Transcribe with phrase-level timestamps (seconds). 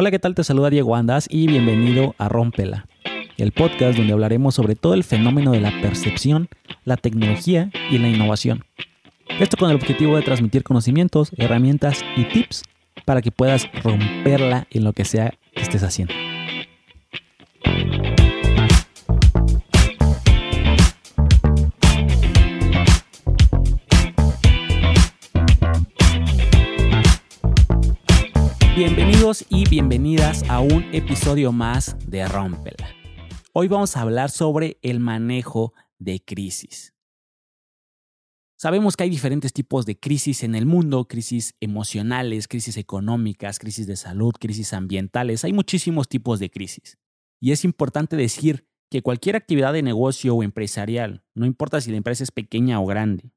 [0.00, 0.34] Hola, ¿qué tal?
[0.34, 2.86] Te saluda Diego Andas y bienvenido a Rómpela,
[3.36, 6.48] el podcast donde hablaremos sobre todo el fenómeno de la percepción,
[6.86, 8.64] la tecnología y la innovación.
[9.38, 12.62] Esto con el objetivo de transmitir conocimientos, herramientas y tips
[13.04, 16.14] para que puedas romperla en lo que sea que estés haciendo.
[28.82, 32.88] Bienvenidos y bienvenidas a un episodio más de Rómpela.
[33.52, 36.94] Hoy vamos a hablar sobre el manejo de crisis.
[38.56, 43.86] Sabemos que hay diferentes tipos de crisis en el mundo, crisis emocionales, crisis económicas, crisis
[43.86, 46.96] de salud, crisis ambientales, hay muchísimos tipos de crisis.
[47.38, 51.98] Y es importante decir que cualquier actividad de negocio o empresarial, no importa si la
[51.98, 53.34] empresa es pequeña o grande,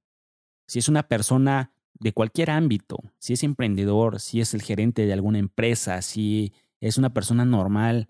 [0.69, 5.13] si es una persona de cualquier ámbito, si es emprendedor, si es el gerente de
[5.13, 8.07] alguna empresa, si es una persona normal,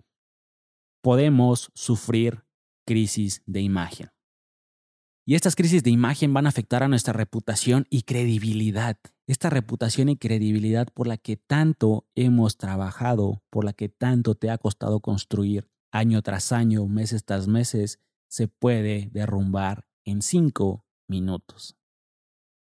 [1.01, 2.45] podemos sufrir
[2.85, 4.09] crisis de imagen.
[5.25, 8.97] Y estas crisis de imagen van a afectar a nuestra reputación y credibilidad.
[9.25, 14.49] Esta reputación y credibilidad por la que tanto hemos trabajado, por la que tanto te
[14.49, 21.77] ha costado construir año tras año, meses tras meses, se puede derrumbar en cinco minutos.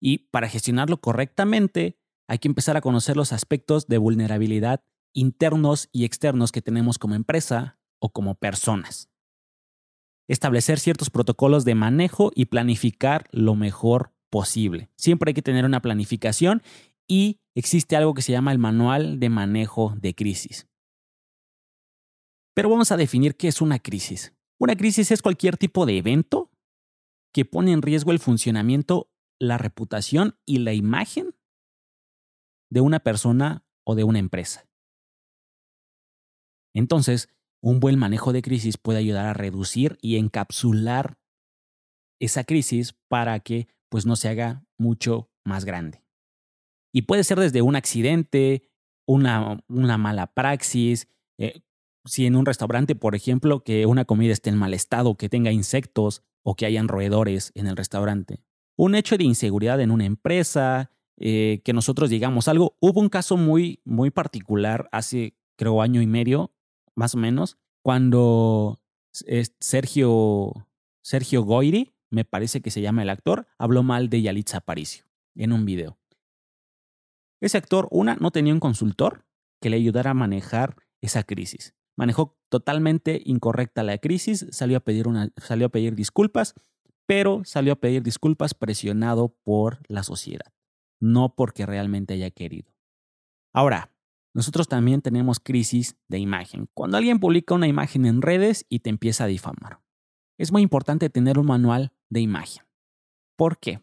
[0.02, 6.06] Y para gestionarlo correctamente, hay que empezar a conocer los aspectos de vulnerabilidad internos y
[6.06, 9.10] externos que tenemos como empresa o como personas.
[10.28, 14.90] Establecer ciertos protocolos de manejo y planificar lo mejor posible.
[14.98, 16.62] Siempre hay que tener una planificación
[17.08, 20.68] y existe algo que se llama el manual de manejo de crisis.
[22.54, 24.34] Pero vamos a definir qué es una crisis.
[24.60, 26.52] Una crisis es cualquier tipo de evento
[27.34, 31.36] que pone en riesgo el funcionamiento la reputación y la imagen
[32.70, 34.68] de una persona o de una empresa.
[36.74, 37.30] Entonces,
[37.62, 41.18] un buen manejo de crisis puede ayudar a reducir y encapsular
[42.20, 46.04] esa crisis para que pues no se haga mucho más grande.
[46.94, 48.70] Y puede ser desde un accidente,
[49.08, 51.08] una, una mala praxis,
[51.38, 51.62] eh,
[52.06, 55.52] si en un restaurante, por ejemplo, que una comida esté en mal estado, que tenga
[55.52, 58.44] insectos o que hayan roedores en el restaurante
[58.76, 62.76] un hecho de inseguridad en una empresa, eh, que nosotros digamos algo.
[62.80, 66.52] Hubo un caso muy, muy particular hace, creo, año y medio,
[66.94, 68.82] más o menos, cuando
[69.12, 70.68] Sergio,
[71.02, 75.06] Sergio Goiri, me parece que se llama el actor, habló mal de Yalitza Aparicio
[75.36, 75.98] en un video.
[77.42, 79.26] Ese actor, una, no tenía un consultor
[79.62, 81.76] que le ayudara a manejar esa crisis.
[81.98, 86.56] Manejó totalmente incorrecta la crisis, salió a pedir, una, salió a pedir disculpas
[87.06, 90.54] pero salió a pedir disculpas presionado por la sociedad,
[91.00, 92.74] no porque realmente haya querido.
[93.54, 93.92] Ahora,
[94.34, 96.68] nosotros también tenemos crisis de imagen.
[96.74, 99.80] Cuando alguien publica una imagen en redes y te empieza a difamar.
[100.38, 102.66] Es muy importante tener un manual de imagen.
[103.38, 103.82] ¿Por qué?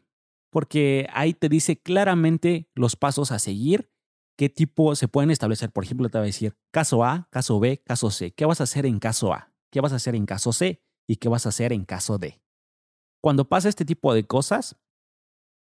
[0.50, 3.90] Porque ahí te dice claramente los pasos a seguir,
[4.36, 5.70] qué tipo se pueden establecer.
[5.70, 8.32] Por ejemplo, te va a decir caso A, caso B, caso C.
[8.32, 9.54] ¿Qué vas a hacer en caso A?
[9.70, 10.82] ¿Qué vas a hacer en caso C?
[11.06, 12.41] ¿Y qué vas a hacer en caso D?
[13.22, 14.76] Cuando pasa este tipo de cosas,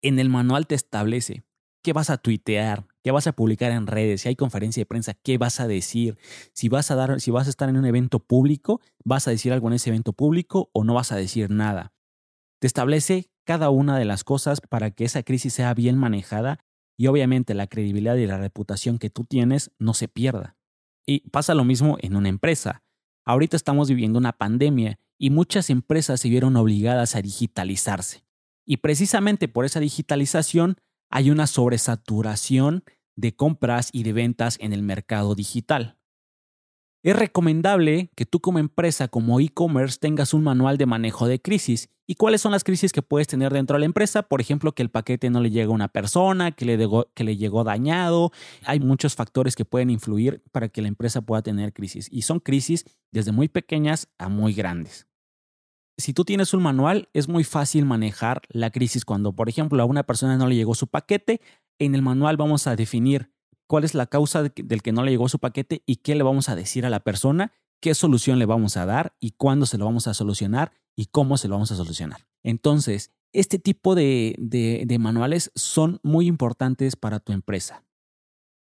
[0.02, 1.44] en el manual te establece
[1.84, 5.14] qué vas a tuitear, qué vas a publicar en redes, si hay conferencia de prensa,
[5.14, 6.18] qué vas a decir,
[6.52, 9.52] si vas a dar, si vas a estar en un evento público, vas a decir
[9.52, 11.92] algo en ese evento público o no vas a decir nada.
[12.58, 16.58] Te establece cada una de las cosas para que esa crisis sea bien manejada
[16.96, 20.56] y obviamente la credibilidad y la reputación que tú tienes no se pierda.
[21.06, 22.82] Y pasa lo mismo en una empresa.
[23.26, 28.24] Ahorita estamos viviendo una pandemia y muchas empresas se vieron obligadas a digitalizarse.
[28.66, 30.76] Y precisamente por esa digitalización
[31.10, 32.84] hay una sobresaturación
[33.16, 35.98] de compras y de ventas en el mercado digital.
[37.04, 41.90] Es recomendable que tú como empresa, como e-commerce, tengas un manual de manejo de crisis.
[42.06, 44.22] ¿Y cuáles son las crisis que puedes tener dentro de la empresa?
[44.22, 47.36] Por ejemplo, que el paquete no le llega a una persona, que le, que le
[47.36, 48.32] llegó dañado.
[48.64, 52.08] Hay muchos factores que pueden influir para que la empresa pueda tener crisis.
[52.10, 55.06] Y son crisis desde muy pequeñas a muy grandes.
[55.98, 59.84] Si tú tienes un manual, es muy fácil manejar la crisis cuando, por ejemplo, a
[59.86, 61.42] una persona no le llegó su paquete.
[61.78, 63.30] En el manual vamos a definir
[63.66, 66.48] cuál es la causa del que no le llegó su paquete y qué le vamos
[66.48, 69.84] a decir a la persona, qué solución le vamos a dar y cuándo se lo
[69.84, 72.26] vamos a solucionar y cómo se lo vamos a solucionar.
[72.42, 77.84] Entonces, este tipo de, de, manuales son muy importantes para tu empresa.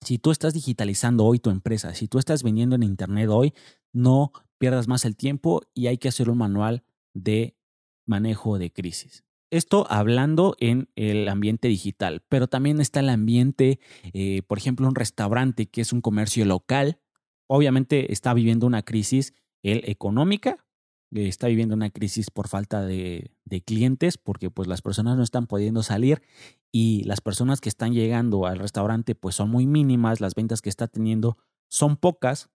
[0.02, 3.54] Si tú estás digitalizando hoy tu empresa, si tú estás vendiendo en Internet hoy,
[3.92, 7.58] no pierdas más el tiempo y hay que hacer un manual de
[8.06, 9.24] manejo de crisis.
[9.54, 13.80] Esto hablando en el ambiente digital, pero también está el ambiente,
[14.12, 17.00] eh, por ejemplo, un restaurante que es un comercio local.
[17.46, 20.66] obviamente está viviendo una crisis económica,
[21.12, 25.46] está viviendo una crisis por falta de, de, clientes, porque pues las personas no están
[25.46, 26.24] pudiendo salir
[26.72, 30.70] y las personas que están llegando al restaurante pues son muy mínimas, las ventas que
[30.70, 31.38] está teniendo
[31.70, 32.50] son pocas,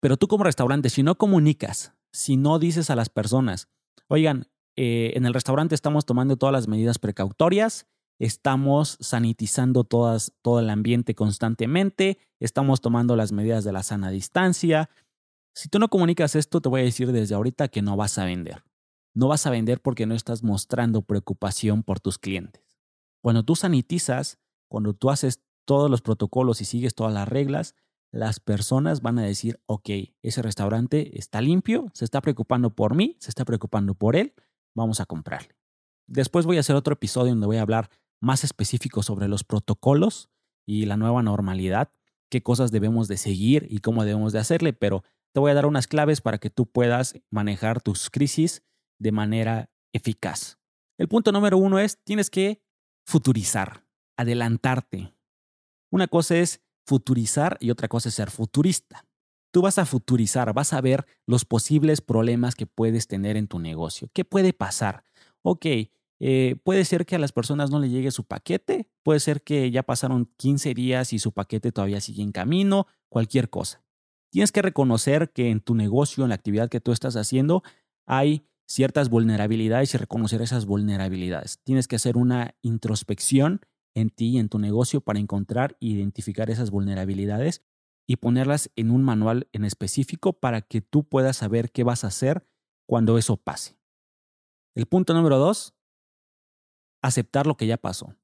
[0.00, 3.68] pero tú como restaurante, si no comunicas, si no dices a las personas,
[4.06, 7.86] oigan, eh, en el restaurante estamos tomando todas las medidas precautorias,
[8.18, 14.90] estamos sanitizando todo el ambiente constantemente, estamos tomando las medidas de la sana distancia.
[15.54, 18.24] Si tú no comunicas esto, te voy a decir desde ahorita que no vas a
[18.24, 18.64] vender.
[19.14, 22.62] No vas a vender porque no estás mostrando preocupación por tus clientes.
[23.22, 24.38] Cuando tú sanitizas,
[24.68, 27.74] cuando tú haces todos los protocolos y sigues todas las reglas,
[28.12, 29.88] las personas van a decir, ok,
[30.22, 34.34] ese restaurante está limpio, se está preocupando por mí, se está preocupando por él,
[34.76, 35.56] vamos a comprarle.
[36.06, 37.90] Después voy a hacer otro episodio donde voy a hablar
[38.20, 40.30] más específico sobre los protocolos
[40.64, 41.90] y la nueva normalidad,
[42.30, 45.02] qué cosas debemos de seguir y cómo debemos de hacerle, pero
[45.32, 48.62] te voy a dar unas claves para que tú puedas manejar tus crisis
[48.98, 50.58] de manera eficaz.
[50.98, 52.62] El punto número uno es, tienes que
[53.06, 53.84] futurizar,
[54.16, 55.14] adelantarte.
[55.90, 59.04] Una cosa es futurizar y otra cosa es ser futurista.
[59.50, 63.58] Tú vas a futurizar, vas a ver los posibles problemas que puedes tener en tu
[63.58, 64.08] negocio.
[64.12, 65.04] ¿Qué puede pasar?
[65.42, 65.66] Ok,
[66.18, 69.70] eh, puede ser que a las personas no le llegue su paquete, puede ser que
[69.70, 73.82] ya pasaron 15 días y su paquete todavía sigue en camino, cualquier cosa.
[74.30, 77.62] Tienes que reconocer que en tu negocio, en la actividad que tú estás haciendo,
[78.06, 81.60] hay ciertas vulnerabilidades y reconocer esas vulnerabilidades.
[81.62, 83.60] Tienes que hacer una introspección
[83.94, 87.62] en ti y en tu negocio para encontrar e identificar esas vulnerabilidades
[88.06, 92.08] y ponerlas en un manual en específico para que tú puedas saber qué vas a
[92.08, 92.46] hacer
[92.86, 93.78] cuando eso pase.
[94.74, 95.74] El punto número dos,
[97.02, 98.14] aceptar lo que ya pasó.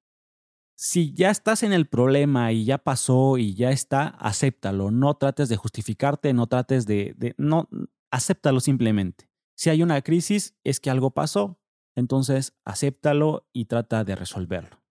[0.76, 4.90] Si ya estás en el problema y ya pasó y ya está, acéptalo.
[4.90, 7.68] No trates de justificarte, no trates de, de no,
[8.10, 9.28] acéptalo simplemente.
[9.54, 11.60] Si hay una crisis, es que algo pasó,
[11.94, 14.81] entonces acéptalo y trata de resolverlo.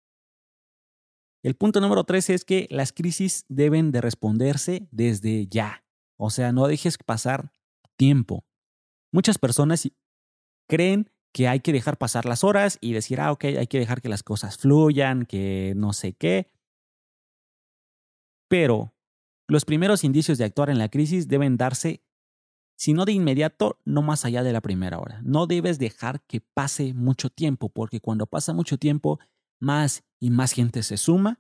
[1.44, 5.84] El punto número tres es que las crisis deben de responderse desde ya.
[6.18, 7.52] O sea, no dejes pasar
[7.96, 8.46] tiempo.
[9.12, 9.90] Muchas personas
[10.68, 14.02] creen que hay que dejar pasar las horas y decir, ah, ok, hay que dejar
[14.02, 16.52] que las cosas fluyan, que no sé qué.
[18.48, 18.94] Pero
[19.48, 22.04] los primeros indicios de actuar en la crisis deben darse,
[22.78, 25.22] si no de inmediato, no más allá de la primera hora.
[25.24, 29.20] No debes dejar que pase mucho tiempo, porque cuando pasa mucho tiempo,
[29.62, 31.40] más y más gente se suma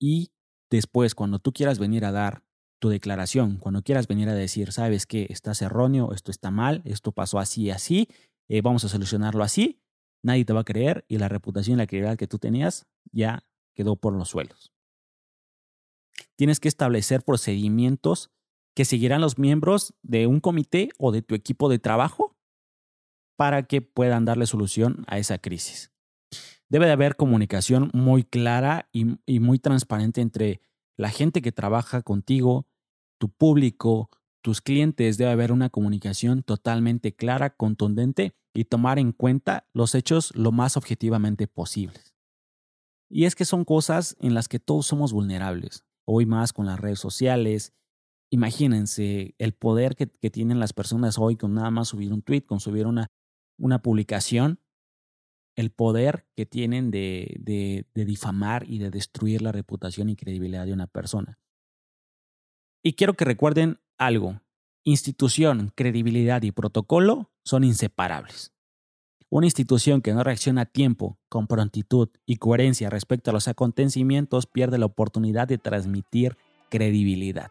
[0.00, 0.32] y
[0.70, 2.42] después cuando tú quieras venir a dar
[2.80, 7.12] tu declaración, cuando quieras venir a decir, sabes que estás erróneo, esto está mal, esto
[7.12, 8.08] pasó así y así,
[8.48, 9.80] eh, vamos a solucionarlo así,
[10.22, 13.44] nadie te va a creer y la reputación y la credibilidad que tú tenías ya
[13.74, 14.72] quedó por los suelos.
[16.36, 18.30] Tienes que establecer procedimientos
[18.74, 22.36] que seguirán los miembros de un comité o de tu equipo de trabajo
[23.36, 25.93] para que puedan darle solución a esa crisis
[26.74, 30.60] debe de haber comunicación muy clara y, muy transparente entre
[30.96, 32.66] la gente que trabaja contigo,
[33.18, 34.10] tu público,
[34.42, 35.16] tus clientes.
[35.16, 40.76] Debe haber una comunicación totalmente clara, contundente y tomar en cuenta los hechos lo más
[40.76, 42.16] objetivamente posibles.
[43.08, 45.84] Y es que son cosas en las que todos somos vulnerables.
[46.04, 47.72] Hoy más con las redes sociales.
[48.30, 52.58] Imagínense el poder que, tienen las personas hoy con nada más subir un tweet, con
[52.58, 53.12] subir una,
[53.58, 54.58] una publicación
[55.56, 60.72] el poder que tienen de, de, difamar y de destruir la reputación y credibilidad de
[60.72, 61.38] una persona.
[62.82, 64.40] Y quiero que recuerden algo.
[64.84, 68.52] Institución, credibilidad y protocolo son inseparables.
[69.30, 74.46] Una institución que no reacciona a tiempo, con prontitud y coherencia respecto a los acontecimientos
[74.46, 76.36] pierde la oportunidad de transmitir
[76.68, 77.50] credibilidad.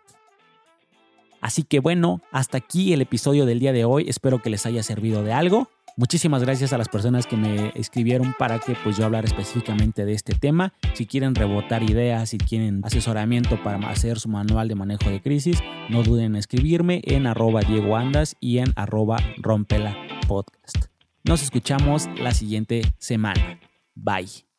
[1.43, 4.05] Así que bueno, hasta aquí el episodio del día de hoy.
[4.07, 5.67] Espero que les haya servido de algo.
[5.97, 10.13] Muchísimas gracias a las personas que me escribieron para que pues yo hablara específicamente de
[10.13, 10.73] este tema.
[10.93, 15.59] Si quieren rebotar ideas, si quieren asesoramiento para hacer su manual de manejo de crisis,
[15.89, 19.97] no duden en escribirme en arroba Diego Andas y en arroba Rompela
[20.27, 20.85] Podcast.
[21.25, 23.59] Nos escuchamos la siguiente semana.
[23.95, 24.52] Bye.